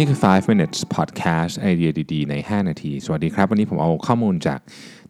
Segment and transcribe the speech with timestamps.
[0.00, 4.60] นี่คือ 5 minutes podcast ไอเดียดีๆ ใน 5 นาที สวัสดีครับ วันนี้ผมเอาข้อมูลจาก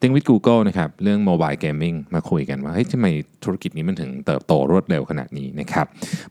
[0.00, 3.06] Think with Google นะครับ เรื่อง mobile gaming มาคุยกันว่าเฮ้ยทำไม
[3.44, 5.86] ธุรกิจนี้มันถึงเติบโตรวดเร็วขนาดนี้นะครับ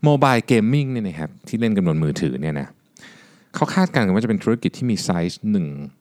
[0.07, 2.67] mobile gaming เนี่ยนะครับที่เล่นกันบนมือถือเนี่ยนะ
[3.55, 5.41] เขาคาดการณ์กันว่าจะเป็นธุรกิจที่มีไซส์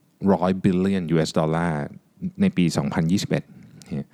[0.01, 1.83] 100 billion US ดอลลาร์
[2.41, 2.65] ในปี
[3.19, 4.09] 2021เนี่ย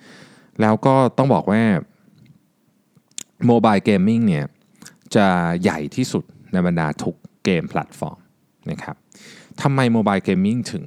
[0.61, 1.63] แล้วก็ต้องบอกว่า
[3.51, 4.45] mobile gaming เนี่ย
[5.15, 5.27] จะ
[5.63, 8.19] ใหญ่ที่สุดในบรรดาทุก game platform
[8.71, 8.97] นะครับ
[9.63, 10.87] ทำไม mobile gaming ถึง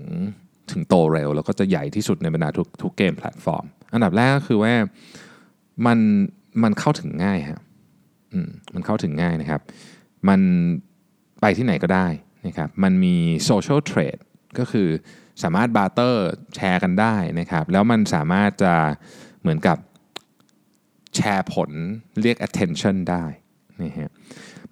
[0.72, 4.73] ถึงโตเร็ว แล้วก็จะใหญ่ที่สุดในบรรดาทุกทุก game platform อันดับแรกก็คือว่า
[5.85, 5.99] มัน
[6.63, 7.62] มันเข้าถึงง่ายฮะ
[8.34, 9.62] อืมมันเข้าถึงง่ายนะครับ
[10.30, 10.40] มัน
[11.41, 12.08] ไปที่ไหนก็ได้
[12.48, 13.16] นะครับมันมี
[13.46, 14.18] social trade
[14.59, 14.88] ก็คือ
[15.44, 18.73] สามารถ barter แชร์กันได้นะครับ แล้วมันสามารถจะ
[19.41, 19.77] เหมือนกับ
[21.16, 21.71] แชร์ผล
[22.21, 23.23] เรียก attention ได้
[23.84, 24.12] นะฮะ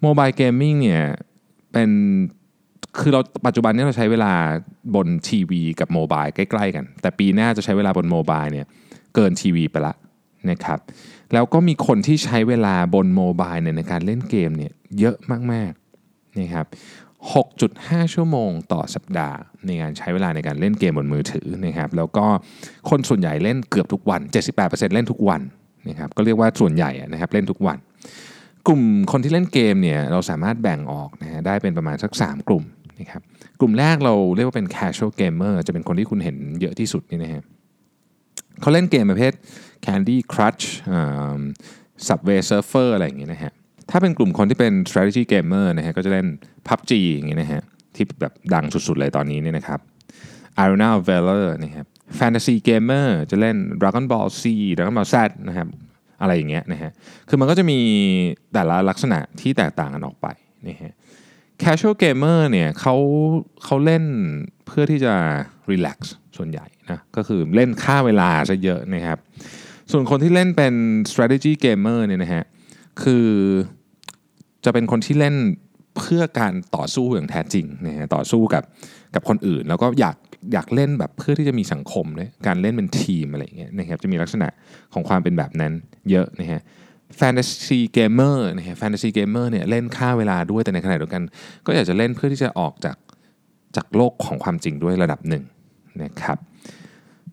[0.02, 1.04] mobile gaming เนี่ย
[1.72, 1.90] เป็น
[3.00, 4.32] คือเราปัจจุบันนี้เราใช้เวลา
[4.94, 8.66] บนทีวีกับ mobile ใกล้ๆกัน แต่ปีหน้าจะใช้เวลาบน mobile เนี่ย
[9.14, 9.94] เกินทีวีไปละ
[10.50, 10.78] นะครับ
[11.32, 15.16] แล้วก็มีคนที่ใช้เวลาบน mobile เนี่ยในการเล่นเกมเนี่ยเยอะ
[15.52, 16.66] มากๆนะครับ
[17.40, 22.24] 6.5 ชั่วโมงต่อสัปดาห์ ในการใช้เวลาในการเล่นเกมบนมือถือนะครับแล้วก็
[22.90, 24.20] คนส่วนใหญ่เล่นเกือบทุกวัน
[24.58, 25.40] 78%เล่นทุกวัน
[25.88, 27.78] นะครับก็เรียกว่าส่วนใหญ่นะครับเล่นทุกวัน
[28.66, 32.64] กลุ่มคนที่เล่นเกมเนี่ยเราสามารถแบ่งออกนะฮะได้เป็นประมาณสัก 3 กลุ่ม
[33.00, 33.22] นะครับ
[33.60, 37.42] กลุ่มแรกเราเรียกว่าเป็น casual gamer จะเป็นคนที่คุณเห็นเยอะที่สุดนี่นะฮะ
[38.60, 39.32] เขาเล่นเกมประเภท
[39.86, 40.64] Candy Crush
[42.06, 43.52] Subway Surfer อะไรอย่างเงี้ยนะฮะ
[43.90, 46.26] ถ้าเป็นกลุ่มคนที่เป็น strategy gamer นะฮะก็จะเล่น
[46.68, 47.62] PUBG อย่างเงี้ยนะฮะ
[47.94, 49.80] ที่แบบดังสุดๆเลยตอนนี้เนี่ยนะครับ
[50.62, 51.86] Arena of Valor นะครับ
[52.18, 54.42] Fantasy Gamer จะเล่น Dragon Ball Z
[54.76, 55.16] Dragon Ball Z
[55.48, 55.68] นะครับ
[56.20, 56.90] อะไรอย่างเงี้ยนะฮะ
[57.28, 57.78] คือมันก็จะมี
[58.52, 60.26] แต่ละลักษณะที่แตกต่างกันออกไป
[60.68, 60.92] นะฮะ
[61.62, 62.94] casual gamer เนี่ยเขา
[63.64, 64.04] เขาเล่น
[64.66, 65.14] เพื่อที่จะ
[65.70, 65.98] relax
[66.36, 69.18] ส่วนใหญ่นะก็คือเล่นค่าเวลาซะเยอะนะครับ
[69.92, 70.74] ส่วนคนที่เล่นเป็น
[71.10, 72.44] strategy gamer เนี่ยนะฮะ
[73.02, 73.26] คือ
[74.64, 75.36] จะเป็นคนที่เล่น
[75.98, 78.64] เพื่อการต่อสู้อย่างแท้จริงนะฮะต่อสู้กับ
[79.14, 80.16] กับคนอื่น แล้วก็อยาก
[80.52, 84.48] อยากเล่นแบบเพื่อที่จะมีสังคมด้วยการเล่นเป็นทีมอะไรอย่างเงี้ยนะครับจะมีลักษณะ
[84.92, 85.72] ของความเป็นแบบนั้น
[86.10, 86.60] เยอะนะฮะ
[87.16, 91.22] fantasy gamer นะฮะ fantasy gamer เนี่ยเล่นฆ่าเวลาด้วยแต่ในขณะเดียวกัน
[91.66, 92.96] ก็อยากจะเล่นเพื่อที่จะออกจาก
[93.76, 95.44] จากโลกของความจริงด้วยระดับหนึ่ง
[96.02, 96.38] นะครับ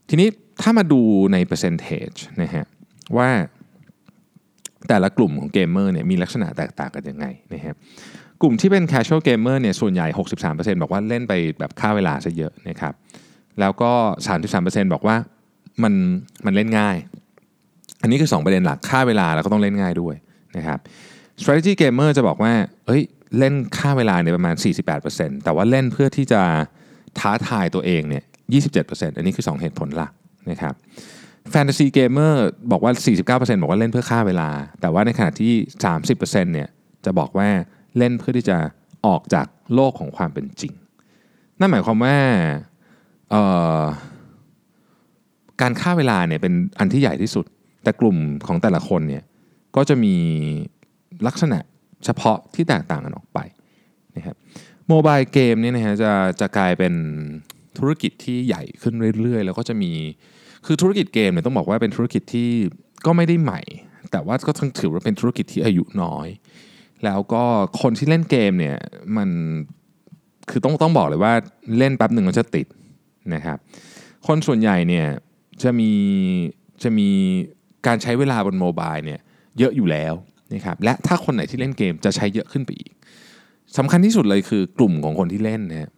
[0.09, 0.27] ทีนี้
[0.61, 1.01] ถ้ามาดู
[1.33, 2.65] ในเปอร์เซนเทจนะฮะ
[3.17, 3.29] ว่า
[4.89, 7.75] แต่ละกลุ่มของเกมเมอร์เนี่ยมีลักษณะแตกต่างกันยังไงนะครับ
[8.41, 10.07] กลุ่มที่เป็น casual gamer เนี่ยส่วนใหญ่
[10.45, 12.93] 63%บอกว่าเล่นไปแบบค่าเวลาซะเยอะนะครับ
[13.59, 13.91] แล้วก็
[14.41, 15.15] 33%บอกว่า
[15.83, 15.93] มัน
[16.45, 16.97] มันเล่นง่าย
[18.03, 20.15] อันนี้คือ 2 ประเด็นหลักค่าเวลาแล้วก็ต้องเล่นง่ายด้วย
[20.57, 20.79] นะครับ
[21.41, 22.53] strategy gamer จะบอกว่า
[22.87, 23.01] เอ้ย
[23.37, 24.55] เล่นค่าเวลาเนี่ยประมาณ
[24.99, 26.41] 48%แต่ว่าเล่นเพื่อที่จะ
[27.19, 28.23] ท้าทายตัวเองเนี่ย
[28.69, 30.11] 27%อันนี้คือ 2 เหตุผลหลัก
[30.51, 30.73] นะครับ
[31.53, 32.33] fantasy gamer
[32.71, 32.91] บอกว่า
[33.25, 34.49] 49%บอกว่าเล่นเพื่อค่าเวลา
[34.81, 35.53] แต่ว่าในขณะที่
[36.03, 36.69] 30%เนี่ย
[37.05, 37.47] จะบอกว่า
[37.97, 38.57] เล่นเพื่อที่จะ
[39.07, 40.73] ออกจากโลกของความเป็นจริง
[41.59, 42.17] นั่นหมายความว่า
[45.61, 47.45] การฆ่าเวลาเนี่ยเป็นอันที่ใหญ่ที่สุด
[47.83, 48.17] แต่กลุ่ม
[48.47, 49.23] ของแต่ละคนเนี่ย
[49.75, 50.15] ก็จะมี
[51.27, 51.59] ลักษณะ
[52.05, 53.39] เฉพาะที่แตกต่างกันออกไป
[54.15, 54.35] นะครับ
[54.89, 56.11] โมบายเกมเนี่ยนะฮะจะ
[56.41, 56.93] จะกลายเป็น
[57.77, 59.91] ธุรกิจที่ใหญ่ขึ้นเรื่อยๆ แล้วก็จะมี
[60.65, 62.49] คือธุรกิจเกมเนี่ยต้องบอกว่าเป็นธุรกิจที่
[63.05, 63.61] ก็ไม่ได้ใหม่
[64.11, 66.27] แต่ว่าก็ต้องถือว่าเป็นธุรกิจที่อายุน้อย
[67.05, 67.43] แล้วก็
[67.81, 68.77] คนที่เล่นเกมเนี่ย
[69.17, 69.29] มัน
[70.49, 71.33] คือต้องต้องบอกเลยว่า
[71.77, 72.67] เล่นแป๊บหนึ่งมันจะติด
[73.33, 73.57] นะครับ
[74.27, 75.07] คนส่วนใหญ่เนี่ย
[75.63, 75.91] จะมี
[76.83, 77.09] จะมี
[77.87, 79.19] การใช้เวลาบนโมบายเนี่ย
[79.59, 80.13] เยอะอยู่แล้ว
[80.53, 82.91] นะครับและถ้าคนไหนที่เล่นเกมจะใช้เยอะขึ้นไปอีก
[83.77, 85.89] สำคัญที่สุดเลยคือกลุ่มของคนที่เล่นนะ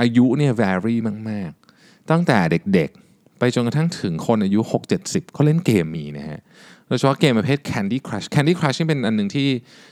[0.00, 0.96] อายุเนี่ย vary
[1.30, 2.38] มาก ๆ ตั้งแต่
[2.74, 4.60] เด็กๆ ไปจนกระทั่งถึงคนอายุ
[4.96, 6.40] 6-70เขาเล่นเกมมีนะฮะ
[6.86, 9.48] โดยเฉพาะเกมประเภท Candy Crush Candy Crush นี่เป็นอันหนึ่งที่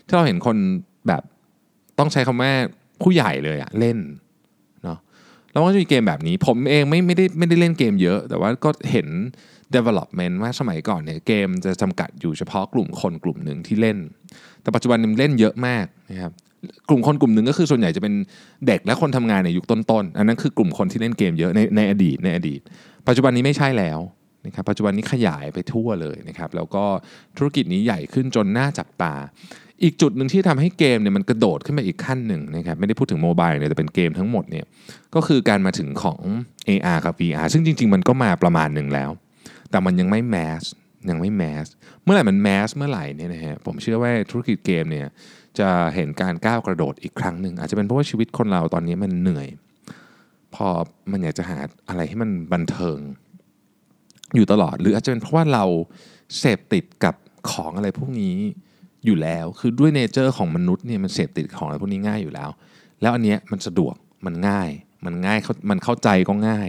[0.06, 0.56] ที่เราเห็นคน
[1.08, 1.22] แบบ
[1.98, 2.52] ต้องใช้คำว่า
[3.02, 3.98] ผู้ใหญ่เลยอะเล่น
[5.54, 9.08] แล้วก็จะมีเกมแบบนี้ ผมเองไม่ไม่ได้ไม่ได้เล่นเกมเยอะ แต่ว่าก็เห็น
[9.76, 13.98] development ว่าสมัยก่อนเนี่ยเกมจะจำกัดอยู่เฉพาะกลุ่มคนกลุ่มหนึ่งที่เล่น
[14.62, 16.32] แต่ปัจจุบันมันเล่นเยอะมากนะครับ
[16.88, 18.14] กลุ่มคนกลุ่มหนึ่งก็คือส่วนใหญ่จะเป็น
[18.66, 22.60] เด็กและคนทำงานในยุคต้นๆ อันนั้นคือกลุ่มคนที่เล่นเกมเยอะในในอดีตในอดีต
[23.06, 23.98] ปัจจุบันนี้ไม่ใช่แล้ว
[24.46, 26.84] นะครับปัจจุบันนี้ขยายไปทั่วเลยนะครับแล้วก็
[27.36, 29.14] ธุรกิจนี้ใหญ่ขึ้นจนน่าจับตา
[29.82, 34.64] อีกจุดหนึ่งที่ทำให้เกมเนี่ยมันกระโดดขึ้นไปอีกขั้นหนึ่งนะครับไม่ได้พูดถึงโมบายเนี่ยแต่เป็นเกมทั้งหมดเนี่ย
[35.14, 36.20] ก็คือการมาถึงของ
[36.68, 39.10] AR กับ VR ซึ่งจริง ๆ มันก็มาประมาณหนึ่งแล้ว
[39.70, 40.62] แต่มันยังไม่แมส
[41.10, 41.66] ยังไม่แมส
[42.04, 45.06] เมื่อไหร่มันแมสเมื่อไหร่เนี่ยนะฮะผมเชื่อว่าธุรกิจเกมเนี่ย
[45.58, 49.48] จะเห็นการก้าวกระโดดอีกครั้งหนึ่งอาจจะเป็นเพราะว่าชีวิตคนเราตอนนี้มันเหนื่อย
[50.54, 50.66] พอ
[51.12, 51.58] มันอยากจะหา
[51.88, 52.98] อะไรให้มันบันเทิง
[54.34, 55.64] อยู่ตลอด หรืออาจจะเป็นเพราะว่าเรา
[56.38, 57.14] เสพติดกับ
[57.50, 58.36] ของอะไรพวกนี้
[59.06, 62.50] อยู่แล้ว คือด้วยเนเจอร์ของมนุษย์เนี่ยมันเสพติดของอะไรพวกนี้ง่ายอยู่แล้ว
[63.02, 63.94] แล้วอันเนี้ยมันสะดวก
[64.26, 64.70] มันง่าย
[65.04, 66.68] มันง่ายเขามันเข้าใจก็ง่าย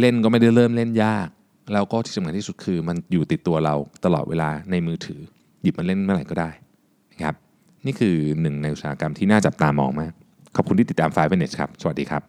[0.00, 1.28] เล่นก็ไม่ได้เริ่มเล่นยาก
[1.72, 3.74] แล้วก็ที่สำคัญที่สุดคือ มันอยู่ติดตัวเรา
[4.04, 5.20] ตลอดเวลาในมือถือ
[5.62, 6.50] หยิบมาเล่นเมื่อไหร่ก็ได้
[7.12, 7.34] นะครับ
[7.86, 10.12] นี่คือหนึ่งในอุตสาหกรรมที่น่าจับตามองมาก
[10.56, 12.22] ขอบคุณที่ติดตาม5 Minutes ครับ สวัสดีครับ